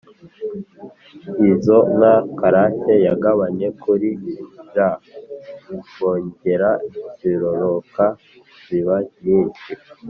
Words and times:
izo 1.51 1.77
nka 1.95 2.15
karake 2.39 2.93
yagabanye 3.07 3.67
kuri 3.81 4.09
r 4.75 4.77
wogera 6.01 6.71
zirororoka 7.19 8.05
ziba 8.65 8.95
nyinshi 9.23 9.71